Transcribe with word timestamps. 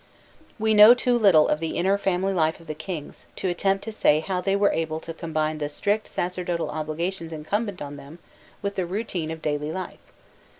We 0.57 0.73
know 0.73 0.95
too 0.95 1.15
little 1.15 1.47
of 1.47 1.59
the 1.59 1.77
inner 1.77 1.95
family 1.95 2.33
life 2.33 2.59
of 2.59 2.65
the 2.65 2.73
kings, 2.73 3.27
to 3.35 3.49
attempt 3.49 3.83
to 3.83 3.91
say 3.91 4.19
how 4.19 4.41
they 4.41 4.55
were 4.55 4.71
able 4.71 4.99
to 4.99 5.13
combine 5.13 5.59
the 5.59 5.69
strict 5.69 6.07
sacerdotal 6.07 6.71
obligations 6.71 7.31
incumbent 7.31 7.83
on 7.83 7.97
them 7.97 8.17
with 8.63 8.77
the 8.77 8.87
routine 8.87 9.29
of 9.29 9.43
daily 9.43 9.71
life. 9.71 9.99